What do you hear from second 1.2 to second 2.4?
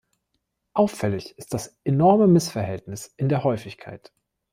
ist das enorme